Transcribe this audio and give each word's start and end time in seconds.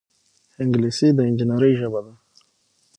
انګلیسي 0.61 1.07
د 1.17 1.19
انجینرۍ 1.27 1.73
ژبه 1.79 1.99
ده 2.05 2.13